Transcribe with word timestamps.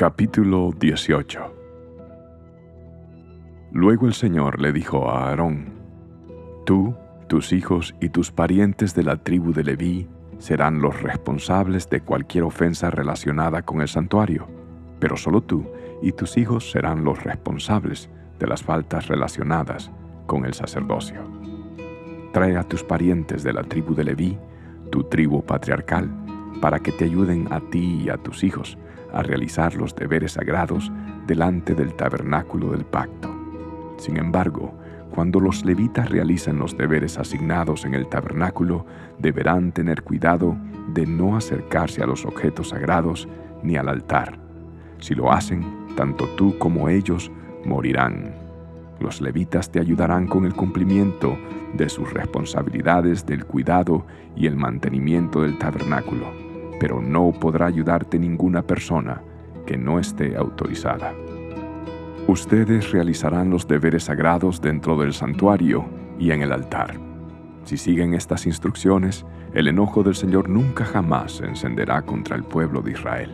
Capítulo 0.00 0.70
18 0.80 1.40
Luego 3.70 4.06
el 4.06 4.14
Señor 4.14 4.58
le 4.58 4.72
dijo 4.72 5.10
a 5.10 5.28
Aarón, 5.28 5.74
Tú, 6.64 6.94
tus 7.28 7.52
hijos 7.52 7.94
y 8.00 8.08
tus 8.08 8.32
parientes 8.32 8.94
de 8.94 9.02
la 9.02 9.16
tribu 9.16 9.52
de 9.52 9.62
Leví 9.62 10.08
serán 10.38 10.80
los 10.80 11.02
responsables 11.02 11.90
de 11.90 12.00
cualquier 12.00 12.44
ofensa 12.44 12.88
relacionada 12.88 13.60
con 13.60 13.82
el 13.82 13.88
santuario, 13.88 14.48
pero 15.00 15.18
solo 15.18 15.42
tú 15.42 15.66
y 16.00 16.12
tus 16.12 16.38
hijos 16.38 16.70
serán 16.70 17.04
los 17.04 17.22
responsables 17.22 18.08
de 18.38 18.46
las 18.46 18.62
faltas 18.62 19.06
relacionadas 19.06 19.90
con 20.24 20.46
el 20.46 20.54
sacerdocio. 20.54 21.20
Trae 22.32 22.56
a 22.56 22.62
tus 22.62 22.82
parientes 22.82 23.42
de 23.42 23.52
la 23.52 23.64
tribu 23.64 23.94
de 23.94 24.04
Leví, 24.04 24.38
tu 24.90 25.04
tribu 25.04 25.44
patriarcal, 25.44 26.08
para 26.62 26.78
que 26.78 26.90
te 26.90 27.04
ayuden 27.04 27.52
a 27.52 27.60
ti 27.60 28.04
y 28.04 28.08
a 28.08 28.16
tus 28.16 28.42
hijos 28.44 28.78
a 29.12 29.22
realizar 29.22 29.74
los 29.74 29.94
deberes 29.94 30.32
sagrados 30.32 30.90
delante 31.26 31.74
del 31.74 31.94
tabernáculo 31.94 32.70
del 32.72 32.84
pacto. 32.84 33.34
Sin 33.98 34.16
embargo, 34.16 34.74
cuando 35.10 35.40
los 35.40 35.64
levitas 35.64 36.08
realizan 36.08 36.58
los 36.58 36.76
deberes 36.76 37.18
asignados 37.18 37.84
en 37.84 37.94
el 37.94 38.08
tabernáculo, 38.08 38.86
deberán 39.18 39.72
tener 39.72 40.02
cuidado 40.02 40.56
de 40.94 41.04
no 41.06 41.36
acercarse 41.36 42.02
a 42.02 42.06
los 42.06 42.24
objetos 42.24 42.68
sagrados 42.70 43.28
ni 43.62 43.76
al 43.76 43.88
altar. 43.88 44.38
Si 44.98 45.14
lo 45.14 45.32
hacen, 45.32 45.64
tanto 45.96 46.28
tú 46.36 46.56
como 46.58 46.88
ellos 46.88 47.30
morirán. 47.64 48.34
Los 49.00 49.20
levitas 49.20 49.70
te 49.70 49.80
ayudarán 49.80 50.26
con 50.26 50.44
el 50.44 50.54
cumplimiento 50.54 51.36
de 51.74 51.88
sus 51.88 52.12
responsabilidades 52.12 53.26
del 53.26 53.44
cuidado 53.44 54.06
y 54.36 54.46
el 54.46 54.56
mantenimiento 54.56 55.42
del 55.42 55.58
tabernáculo, 55.58 56.26
pero 56.80 57.00
no 57.00 57.30
podrá 57.30 57.66
ayudarte 57.66 58.18
ninguna 58.18 58.62
persona 58.62 59.22
que 59.66 59.76
no 59.76 60.00
esté 60.00 60.34
autorizada. 60.36 61.12
Ustedes 62.26 62.90
realizarán 62.90 63.50
los 63.50 63.68
deberes 63.68 64.04
sagrados 64.04 64.60
dentro 64.60 64.96
del 64.96 65.12
santuario 65.12 65.84
y 66.18 66.32
en 66.32 66.42
el 66.42 66.52
altar. 66.52 66.98
Si 67.64 67.76
siguen 67.76 68.14
estas 68.14 68.46
instrucciones, 68.46 69.26
el 69.52 69.68
enojo 69.68 70.02
del 70.02 70.14
Señor 70.14 70.48
nunca 70.48 70.84
jamás 70.84 71.32
se 71.32 71.44
encenderá 71.44 72.02
contra 72.02 72.34
el 72.34 72.44
pueblo 72.44 72.80
de 72.80 72.92
Israel. 72.92 73.30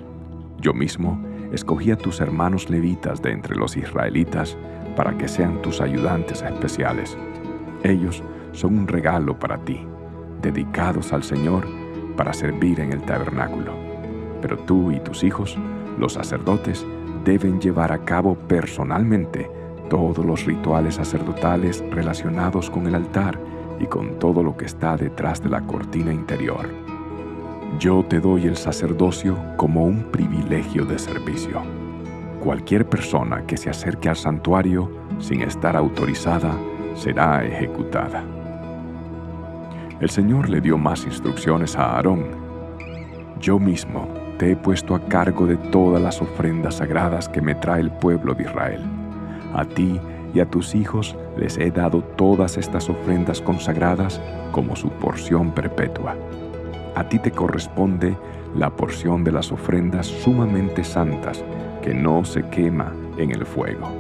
Yo 0.61 0.75
mismo 0.75 1.23
escogí 1.53 1.93
a 1.93 1.97
tus 1.97 2.21
hermanos 2.21 2.69
levitas 2.69 3.23
de 3.23 3.31
entre 3.31 3.55
los 3.55 3.77
israelitas 3.77 4.57
para 4.97 5.17
que 5.17 5.29
sean 5.29 5.63
tus 5.63 5.81
ayudantes 5.81 6.43
especiales. 6.43 7.17
Ellos 7.85 8.25
son 8.53 8.79
un 8.79 8.89
regalo 8.89 9.39
para 9.39 9.59
ti, 9.59 9.87
dedicados 10.43 11.13
al 11.13 11.23
Señor 11.23 11.86
para 12.17 12.33
servir 12.33 12.81
en 12.81 12.93
el 12.93 13.03
tabernáculo. 13.03 13.73
Pero 14.43 14.59
tú 14.59 14.91
y 14.91 15.01
tus 15.01 15.23
hijos, 15.25 15.57
los 15.99 16.15
sacerdotes, 16.15 16.87
deben 17.25 17.61
llevar 17.61 17.93
a 17.93 18.05
cabo 18.05 18.35
personalmente 18.35 19.51
todos 19.89 20.25
los 20.25 20.45
rituales 20.45 20.97
sacerdotales 20.97 21.85
relacionados 21.91 22.71
con 22.71 22.87
el 22.87 22.95
altar 22.95 23.39
y 23.79 23.87
con 23.87 24.19
todo 24.19 24.43
lo 24.43 24.57
que 24.57 24.65
está 24.65 24.97
detrás 24.97 25.43
de 25.43 25.51
la 25.51 25.61
cortina 25.63 26.13
interior. 26.13 26.69
Yo 27.79 28.05
te 28.09 28.21
doy 28.21 28.47
el 28.47 28.57
sacerdocio 28.57 29.37
como 29.57 29.85
un 29.85 30.05
privilegio 30.11 30.85
de 30.85 30.99
servicio. 30.99 31.63
Cualquier 32.43 32.89
persona 32.89 33.45
que 33.47 33.57
se 33.57 33.71
acerque 33.71 34.09
al 34.09 34.17
santuario 34.17 34.91
sin 35.19 35.43
estar 35.43 35.77
autorizada 35.77 36.53
será 36.95 37.45
ejecutada. 37.45 38.36
El 39.99 40.11
Señor 40.11 40.51
le 40.51 40.61
dio 40.61 40.77
más 40.77 41.07
instrucciones 41.07 41.75
a 41.75 41.97
Aarón. 41.97 42.27
Yo 43.41 43.59
mismo 43.59 44.07
te 44.39 44.51
he 44.51 44.57
puesto 44.57 44.95
a 44.95 45.01
cargo 45.01 45.47
de 45.47 45.57
todas 45.57 46.03
las 46.03 46.21
ofrendas 46.21 46.77
sagradas 46.77 47.31
que 47.31 47.41
me 47.41 47.55
trae 47.55 47.81
el 47.81 47.91
pueblo 47.91 48.35
de 48.35 48.43
Israel. 48.43 48.83
A 49.55 49.65
ti 49.65 49.99
y 50.35 50.41
a 50.41 50.51
tus 50.51 50.75
hijos 50.75 51.17
les 51.39 51.57
he 51.57 51.71
dado 51.71 52.03
todas 52.03 52.59
estas 52.59 52.91
ofrendas 52.91 53.41
consagradas 53.41 54.21
como 54.53 54.77
su 54.77 54.91
porción 54.91 55.53
perpetua. 55.53 56.15
A 56.95 57.09
ti 57.09 57.19
te 57.19 57.31
corresponde 57.31 58.19
la 58.55 58.69
porción 58.69 59.25
de 59.25 59.33
las 59.33 59.51
ofrendas 59.51 60.07
sumamente 60.07 60.85
santas 60.85 61.43
que 61.83 61.95
no 61.95 62.23
se 62.27 62.43
quema 62.51 62.93
en 63.17 63.31
el 63.31 63.47
fuego. 63.47 63.91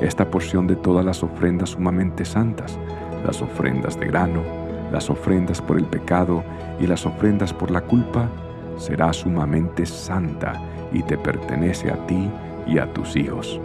Esta 0.00 0.30
porción 0.30 0.66
de 0.66 0.76
todas 0.76 1.04
las 1.04 1.22
ofrendas 1.22 1.70
sumamente 1.70 2.24
santas, 2.24 2.78
las 3.26 3.42
ofrendas 3.42 4.00
de 4.00 4.06
grano, 4.06 4.57
las 4.92 5.10
ofrendas 5.10 5.60
por 5.60 5.78
el 5.78 5.84
pecado 5.84 6.44
y 6.80 6.86
las 6.86 7.06
ofrendas 7.06 7.52
por 7.52 7.70
la 7.70 7.80
culpa, 7.80 8.28
será 8.76 9.12
sumamente 9.12 9.84
santa 9.86 10.52
y 10.92 11.02
te 11.02 11.18
pertenece 11.18 11.90
a 11.90 12.06
ti 12.06 12.30
y 12.66 12.78
a 12.78 12.92
tus 12.92 13.16
hijos. 13.16 13.60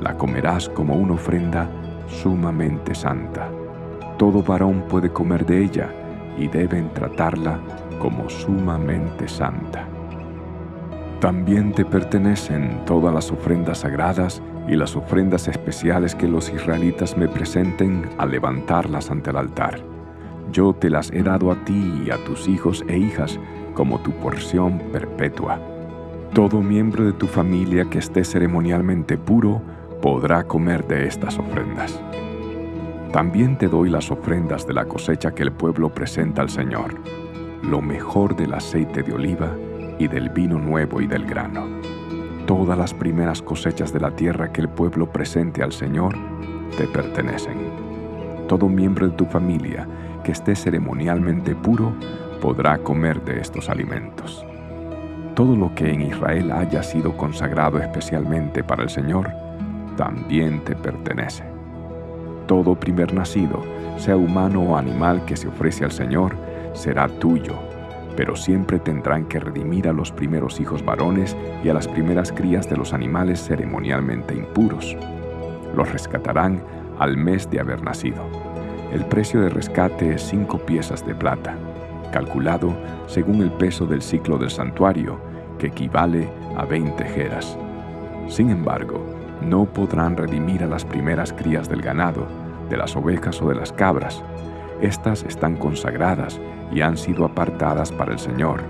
La 0.00 0.16
comerás 0.16 0.68
como 0.68 0.94
una 0.94 1.14
ofrenda 1.14 1.68
sumamente 2.08 2.94
santa. 2.94 3.48
Todo 4.18 4.42
varón 4.42 4.84
puede 4.88 5.10
comer 5.10 5.44
de 5.44 5.64
ella 5.64 5.88
y 6.38 6.48
deben 6.48 6.92
tratarla 6.92 7.58
como 7.98 8.28
sumamente 8.28 9.28
santa. 9.28 9.86
También 11.20 11.72
te 11.72 11.84
pertenecen 11.84 12.84
todas 12.84 13.14
las 13.14 13.30
ofrendas 13.30 13.78
sagradas 13.78 14.42
y 14.68 14.76
las 14.76 14.96
ofrendas 14.96 15.48
especiales 15.48 16.14
que 16.14 16.28
los 16.28 16.50
israelitas 16.50 17.16
me 17.16 17.28
presenten 17.28 18.08
al 18.18 18.30
levantarlas 18.30 19.10
ante 19.10 19.30
el 19.30 19.36
altar. 19.36 19.80
Yo 20.52 20.74
te 20.74 20.90
las 20.90 21.10
he 21.12 21.22
dado 21.22 21.50
a 21.50 21.64
ti 21.64 22.04
y 22.06 22.10
a 22.10 22.22
tus 22.24 22.46
hijos 22.46 22.84
e 22.86 22.98
hijas 22.98 23.40
como 23.72 24.00
tu 24.00 24.10
porción 24.12 24.78
perpetua. 24.92 25.58
Todo 26.34 26.60
miembro 26.60 27.04
de 27.04 27.14
tu 27.14 27.26
familia 27.26 27.86
que 27.86 27.98
esté 27.98 28.22
ceremonialmente 28.22 29.16
puro 29.16 29.62
podrá 30.02 30.44
comer 30.44 30.86
de 30.86 31.06
estas 31.06 31.38
ofrendas. 31.38 31.98
También 33.12 33.56
te 33.56 33.68
doy 33.68 33.88
las 33.88 34.10
ofrendas 34.10 34.66
de 34.66 34.74
la 34.74 34.84
cosecha 34.84 35.34
que 35.34 35.42
el 35.42 35.52
pueblo 35.52 35.88
presenta 35.94 36.42
al 36.42 36.50
Señor, 36.50 36.96
lo 37.62 37.80
mejor 37.80 38.36
del 38.36 38.52
aceite 38.52 39.02
de 39.02 39.14
oliva 39.14 39.56
y 39.98 40.06
del 40.06 40.28
vino 40.28 40.58
nuevo 40.58 41.00
y 41.00 41.06
del 41.06 41.24
grano. 41.24 41.66
Todas 42.46 42.76
las 42.76 42.92
primeras 42.92 43.40
cosechas 43.40 43.92
de 43.92 44.00
la 44.00 44.10
tierra 44.10 44.52
que 44.52 44.60
el 44.60 44.68
pueblo 44.68 45.10
presente 45.10 45.62
al 45.62 45.72
Señor 45.72 46.14
te 46.76 46.86
pertenecen. 46.86 47.70
Todo 48.48 48.68
miembro 48.68 49.08
de 49.08 49.16
tu 49.16 49.24
familia 49.24 49.86
que 50.22 50.32
esté 50.32 50.54
ceremonialmente 50.54 51.54
puro 51.54 51.92
podrá 52.40 52.78
comer 52.78 53.22
de 53.22 53.40
estos 53.40 53.68
alimentos. 53.68 54.44
Todo 55.34 55.56
lo 55.56 55.74
que 55.74 55.90
en 55.90 56.02
Israel 56.02 56.52
haya 56.52 56.82
sido 56.82 57.16
consagrado 57.16 57.78
especialmente 57.78 58.62
para 58.62 58.82
el 58.82 58.90
Señor, 58.90 59.30
también 59.96 60.62
te 60.64 60.74
pertenece. 60.74 61.44
Todo 62.46 62.74
primer 62.74 63.14
nacido, 63.14 63.62
sea 63.96 64.16
humano 64.16 64.62
o 64.62 64.76
animal 64.76 65.24
que 65.24 65.36
se 65.36 65.48
ofrece 65.48 65.84
al 65.84 65.92
Señor, 65.92 66.34
será 66.74 67.08
tuyo, 67.08 67.54
pero 68.16 68.36
siempre 68.36 68.78
tendrán 68.78 69.24
que 69.26 69.40
redimir 69.40 69.88
a 69.88 69.92
los 69.92 70.12
primeros 70.12 70.60
hijos 70.60 70.84
varones 70.84 71.36
y 71.62 71.68
a 71.68 71.74
las 71.74 71.88
primeras 71.88 72.32
crías 72.32 72.68
de 72.68 72.76
los 72.76 72.92
animales 72.92 73.42
ceremonialmente 73.42 74.34
impuros. 74.34 74.96
Los 75.74 75.90
rescatarán 75.92 76.62
al 76.98 77.16
mes 77.16 77.48
de 77.50 77.60
haber 77.60 77.82
nacido. 77.82 78.41
El 78.92 79.06
precio 79.06 79.40
de 79.40 79.48
rescate 79.48 80.14
es 80.14 80.22
cinco 80.22 80.58
piezas 80.58 81.04
de 81.06 81.14
plata 81.14 81.56
calculado 82.12 82.76
según 83.08 83.42
el 83.42 83.50
peso 83.50 83.86
del 83.86 84.02
ciclo 84.02 84.38
del 84.38 84.50
santuario, 84.50 85.18
que 85.58 85.68
equivale 85.68 86.28
a 86.56 86.64
20 86.64 87.04
jeras. 87.04 87.58
Sin 88.28 88.50
embargo, 88.50 89.04
no 89.40 89.64
podrán 89.64 90.16
redimir 90.16 90.62
a 90.62 90.68
las 90.68 90.84
primeras 90.84 91.32
crías 91.32 91.68
del 91.68 91.82
ganado, 91.82 92.28
de 92.70 92.76
las 92.76 92.94
ovejas 92.94 93.42
o 93.42 93.48
de 93.48 93.56
las 93.56 93.72
cabras. 93.72 94.22
Estas 94.80 95.24
están 95.24 95.56
consagradas 95.56 96.40
y 96.70 96.82
han 96.82 96.96
sido 96.96 97.24
apartadas 97.24 97.90
para 97.90 98.12
el 98.12 98.18
Señor. 98.20 98.62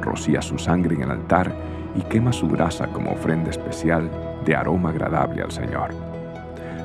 Rocía 0.00 0.40
su 0.40 0.58
sangre 0.58 0.94
en 0.94 1.02
el 1.02 1.10
altar 1.10 1.52
y 1.94 2.02
quema 2.02 2.32
su 2.32 2.48
grasa 2.48 2.86
como 2.88 3.12
ofrenda 3.12 3.50
especial 3.50 4.10
de 4.44 4.56
aroma 4.56 4.90
agradable 4.90 5.42
al 5.42 5.50
Señor. 5.50 5.90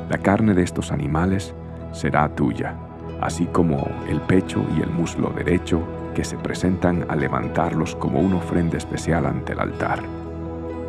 La 0.10 0.18
carne 0.18 0.54
de 0.54 0.64
estos 0.64 0.92
animales 0.92 1.56
será 1.96 2.30
tuya 2.30 2.76
así 3.22 3.46
como 3.48 3.88
el 4.08 4.22
pecho 4.22 4.64
y 4.78 4.82
el 4.82 4.90
muslo 4.90 5.30
derecho 5.30 5.82
que 6.14 6.24
se 6.24 6.38
presentan 6.38 7.06
a 7.10 7.16
levantarlos 7.16 7.96
como 7.96 8.20
una 8.20 8.38
ofrenda 8.38 8.78
especial 8.78 9.26
ante 9.26 9.54
el 9.54 9.60
altar. 9.60 10.00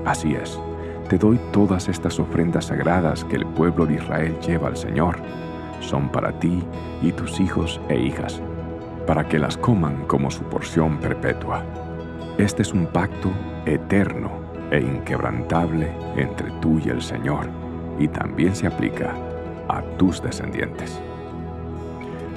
Así 0.05 0.35
es, 0.35 0.61
te 1.09 1.19
doy 1.19 1.39
todas 1.53 1.89
estas 1.89 2.21
ofrendas 2.21 2.67
sagradas 2.67 3.25
que 3.25 3.37
el 3.37 3.47
pueblo 3.47 3.87
de 3.87 3.95
Israel 3.95 4.37
lleva 4.41 4.69
al 4.69 4.77
Señor. 4.77 5.19
Son 5.81 6.09
para 6.11 6.39
ti 6.39 6.63
y 7.03 7.13
tus 7.13 7.41
hijos 7.41 7.81
e 7.89 7.99
hijas, 7.99 8.41
para 9.07 9.27
que 9.29 9.39
las 9.39 9.57
coman 9.57 10.05
como 10.07 10.31
su 10.31 10.43
porción 10.45 10.99
perpetua. 10.99 11.65
Este 12.39 12.63
es 12.63 12.73
un 12.73 12.87
pacto 12.87 13.31
eterno 13.67 14.31
e 14.71 14.81
inquebrantable 14.81 15.91
entre 16.17 16.51
tú 16.61 16.81
y 16.85 16.89
el 16.89 17.03
Señor, 17.03 17.49
y 17.99 18.09
también 18.09 18.55
se 18.55 18.67
aplica 18.67 19.15
a 19.69 19.83
tus 19.99 20.23
descendientes. 20.23 21.01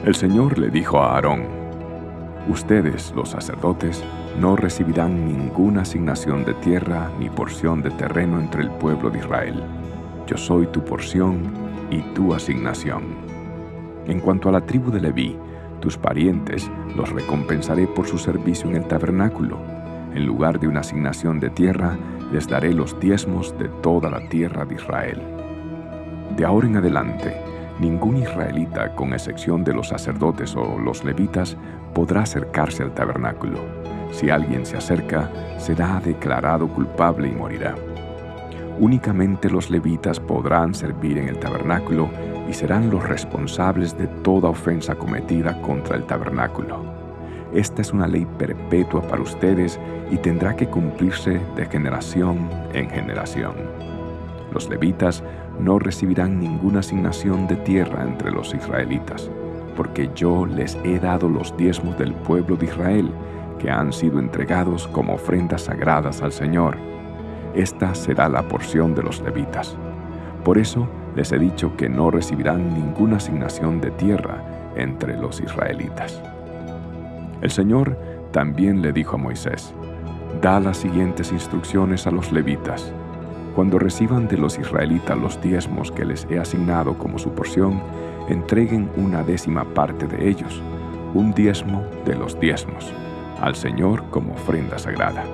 El 0.05 0.15
Señor 0.15 0.57
le 0.57 0.69
dijo 0.69 0.99
a 0.99 1.15
Aarón, 1.15 1.59
Ustedes, 2.47 3.13
los 3.15 3.29
sacerdotes, 3.29 4.03
no 4.39 4.55
recibirán 4.55 5.27
ninguna 5.27 5.81
asignación 5.81 6.45
de 6.45 6.53
tierra 6.55 7.11
ni 7.19 7.29
porción 7.29 7.81
de 7.81 7.91
terreno 7.91 8.39
entre 8.39 8.63
el 8.63 8.71
pueblo 8.71 9.09
de 9.09 9.19
Israel. 9.19 9.63
Yo 10.25 10.37
soy 10.37 10.65
tu 10.67 10.83
porción 10.83 11.43
y 11.91 12.01
tu 12.13 12.33
asignación. 12.33 13.03
En 14.07 14.19
cuanto 14.19 14.49
a 14.49 14.51
la 14.51 14.61
tribu 14.61 14.89
de 14.89 15.01
Leví, 15.01 15.37
tus 15.79 15.97
parientes 15.97 16.71
los 16.95 17.09
recompensaré 17.11 17.87
por 17.87 18.07
su 18.07 18.17
servicio 18.17 18.69
en 18.69 18.77
el 18.77 18.87
tabernáculo. 18.87 19.59
En 20.15 20.25
lugar 20.25 20.59
de 20.59 20.67
una 20.67 20.79
asignación 20.79 21.39
de 21.39 21.49
tierra, 21.49 21.97
les 22.31 22.47
daré 22.47 22.73
los 22.73 22.99
diezmos 22.99 23.57
de 23.59 23.69
toda 23.81 24.09
la 24.09 24.27
tierra 24.29 24.65
de 24.65 24.75
Israel. 24.75 25.21
De 26.35 26.45
ahora 26.45 26.67
en 26.67 26.77
adelante, 26.77 27.35
ningún 27.79 28.17
israelita, 28.17 28.95
con 28.95 29.13
excepción 29.13 29.63
de 29.63 29.73
los 29.73 29.89
sacerdotes 29.89 30.55
o 30.55 30.77
los 30.77 31.03
levitas, 31.03 31.57
podrá 31.93 32.21
acercarse 32.21 32.83
al 32.83 32.93
tabernáculo. 32.93 33.59
Si 34.11 34.29
alguien 34.29 34.65
se 34.65 34.77
acerca, 34.77 35.29
será 35.57 35.99
declarado 36.03 36.67
culpable 36.67 37.27
y 37.27 37.31
morirá. 37.31 37.75
Únicamente 38.79 39.49
los 39.49 39.69
levitas 39.69 40.19
podrán 40.19 40.73
servir 40.73 41.17
en 41.17 41.27
el 41.27 41.39
tabernáculo 41.39 42.09
y 42.49 42.53
serán 42.53 42.89
los 42.89 43.07
responsables 43.07 43.97
de 43.97 44.07
toda 44.07 44.49
ofensa 44.49 44.95
cometida 44.95 45.61
contra 45.61 45.97
el 45.97 46.05
tabernáculo. 46.05 46.83
Esta 47.53 47.81
es 47.81 47.91
una 47.91 48.07
ley 48.07 48.25
perpetua 48.37 49.01
para 49.01 49.21
ustedes 49.21 49.79
y 50.11 50.17
tendrá 50.17 50.55
que 50.55 50.67
cumplirse 50.67 51.41
de 51.55 51.65
generación 51.65 52.49
en 52.73 52.89
generación. 52.89 53.53
Los 54.53 54.69
levitas 54.69 55.23
no 55.59 55.79
recibirán 55.79 56.39
ninguna 56.39 56.79
asignación 56.79 57.47
de 57.47 57.55
tierra 57.57 58.03
entre 58.03 58.31
los 58.31 58.53
israelitas, 58.53 59.29
porque 59.75 60.09
yo 60.15 60.45
les 60.45 60.77
he 60.83 60.99
dado 60.99 61.29
los 61.29 61.55
diezmos 61.57 61.97
del 61.97 62.13
pueblo 62.13 62.55
de 62.55 62.65
Israel, 62.65 63.11
que 63.59 63.69
han 63.69 63.91
sido 63.91 64.19
entregados 64.19 64.87
como 64.87 65.13
ofrendas 65.15 65.63
sagradas 65.63 66.21
al 66.21 66.31
Señor. 66.31 66.77
Esta 67.53 67.93
será 67.93 68.29
la 68.29 68.47
porción 68.47 68.95
de 68.95 69.03
los 69.03 69.21
levitas. 69.21 69.77
Por 70.43 70.57
eso 70.57 70.87
les 71.15 71.31
he 71.31 71.39
dicho 71.39 71.75
que 71.75 71.89
no 71.89 72.09
recibirán 72.11 72.73
ninguna 72.73 73.17
asignación 73.17 73.81
de 73.81 73.91
tierra 73.91 74.43
entre 74.75 75.17
los 75.17 75.41
israelitas. 75.41 76.21
El 77.41 77.51
Señor 77.51 77.97
también 78.31 78.81
le 78.81 78.91
dijo 78.93 79.15
a 79.15 79.19
Moisés, 79.19 79.73
Da 80.41 80.59
las 80.59 80.77
siguientes 80.77 81.31
instrucciones 81.31 82.05
a 82.07 82.11
los 82.11 82.31
levitas. 82.31 82.93
Cuando 83.59 83.77
reciban 83.77 84.29
de 84.29 84.37
los 84.37 84.57
israelitas 84.57 85.17
los 85.17 85.41
diezmos 85.41 85.91
que 85.91 86.05
les 86.05 86.25
he 86.29 86.39
asignado 86.39 86.97
como 86.97 87.19
su 87.19 87.31
porción, 87.31 87.81
entreguen 88.29 88.89
una 88.95 89.21
décima 89.21 89.65
parte 89.73 90.07
de 90.07 90.29
ellos, 90.29 90.63
un 91.13 91.33
diezmo 91.33 91.83
de 92.05 92.15
los 92.15 92.39
diezmos, 92.39 92.93
al 93.41 93.55
Señor 93.55 94.05
como 94.11 94.35
ofrenda 94.35 94.79
sagrada. 94.79 95.25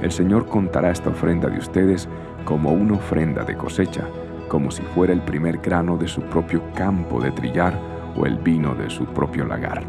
El 0.00 0.10
Señor 0.10 0.46
contará 0.46 0.90
esta 0.90 1.10
ofrenda 1.10 1.48
de 1.50 1.60
ustedes 1.60 2.08
como 2.44 2.72
una 2.72 2.94
ofrenda 2.94 3.44
de 3.44 3.56
cosecha, 3.56 4.08
como 4.48 4.72
si 4.72 4.82
fuera 4.82 5.12
el 5.12 5.22
primer 5.22 5.58
grano 5.58 5.96
de 5.96 6.08
su 6.08 6.20
propio 6.22 6.64
campo 6.74 7.20
de 7.20 7.30
trillar 7.30 7.78
o 8.16 8.26
el 8.26 8.38
vino 8.38 8.74
de 8.74 8.90
su 8.90 9.04
propio 9.04 9.44
lagar. 9.44 9.84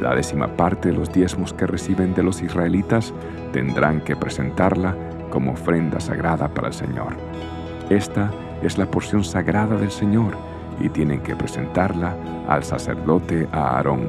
La 0.00 0.16
décima 0.16 0.48
parte 0.48 0.88
de 0.88 0.96
los 0.96 1.12
diezmos 1.12 1.52
que 1.52 1.68
reciben 1.68 2.12
de 2.14 2.24
los 2.24 2.42
israelitas 2.42 3.14
tendrán 3.52 4.00
que 4.00 4.16
presentarla 4.16 4.96
como 5.30 5.52
ofrenda 5.52 6.00
sagrada 6.00 6.48
para 6.48 6.68
el 6.68 6.74
Señor. 6.74 7.14
Esta 7.90 8.30
es 8.62 8.78
la 8.78 8.86
porción 8.86 9.24
sagrada 9.24 9.76
del 9.76 9.90
Señor 9.90 10.36
y 10.80 10.88
tienen 10.88 11.20
que 11.20 11.36
presentarla 11.36 12.14
al 12.48 12.64
sacerdote 12.64 13.48
Aarón. 13.52 14.08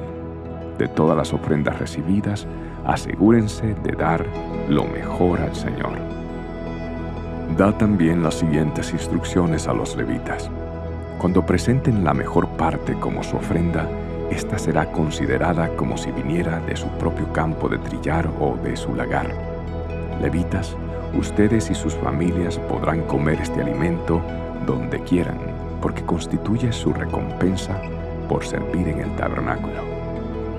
De 0.78 0.88
todas 0.88 1.18
las 1.18 1.34
ofrendas 1.34 1.78
recibidas, 1.80 2.48
asegúrense 2.86 3.76
de 3.84 3.92
dar 3.92 4.26
lo 4.70 4.86
mejor 4.86 5.42
al 5.42 5.56
Señor. 5.56 5.92
Da 7.58 7.78
también 7.78 8.24
las 8.24 8.36
siguientes 8.36 8.94
instrucciones 8.94 9.68
a 9.68 9.74
los 9.74 9.96
levitas. 9.96 10.50
Cuando 11.18 11.46
presenten 11.46 12.04
la 12.06 12.14
mejor 12.14 12.48
parte 12.50 12.94
como 12.94 13.24
su 13.24 13.36
ofrenda, 13.36 13.88
esta 14.32 14.58
será 14.58 14.92
considerada 14.92 15.76
como 15.76 15.98
si 15.98 16.12
viniera 16.12 16.60
de 16.62 16.78
su 16.78 16.88
propio 17.00 17.32
campo 17.34 17.68
de 17.68 17.80
trillar 17.80 18.30
o 18.40 18.56
de 18.64 18.78
su 18.78 18.96
lagar. 18.96 19.34
Levitas, 20.22 20.78
ustedes 21.14 21.70
y 21.70 21.76
sus 21.76 21.96
familias 21.96 22.58
podrán 22.58 23.02
comer 23.04 23.40
este 23.42 23.62
alimento 23.62 24.22
donde 24.66 25.00
quieran, 25.02 25.38
porque 25.82 26.06
constituye 26.06 26.72
su 26.72 26.94
recompensa 26.94 27.82
por 28.28 28.46
servir 28.46 28.88
en 28.88 29.00
el 29.00 29.16
tabernáculo. 29.16 29.82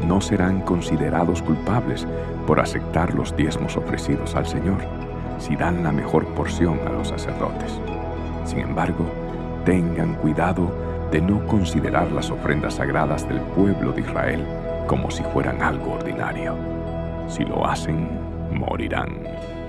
No 0.07 0.21
serán 0.21 0.63
considerados 0.63 1.43
culpables 1.43 2.07
por 2.47 2.61
aceptar 2.61 3.15
los 3.15 3.37
diezmos 3.37 3.77
ofrecidos 3.77 4.35
al 4.35 4.47
Señor 4.47 4.79
si 5.39 5.57
dan 5.57 5.83
la 5.83 5.93
mejor 5.93 6.27
porción 6.35 6.79
a 6.87 6.91
los 6.91 7.09
sacerdotes. 7.09 7.81
Sin 8.45 8.61
embargo, 8.61 9.07
tengan 9.65 10.15
cuidado 10.17 10.71
de 11.11 11.21
no 11.21 11.47
considerar 11.47 12.11
las 12.13 12.31
ofrendas 12.31 12.75
sagradas 12.75 13.29
del 13.29 13.41
pueblo 13.41 13.93
de 13.93 14.03
Israel 14.03 14.45
como 14.87 15.11
si 15.11 15.23
fueran 15.23 15.63
algo 15.63 15.93
ordinario. 15.93 16.57
Si 17.29 17.45
lo 17.45 17.67
hacen, 17.67 18.09
morirán. 18.53 19.60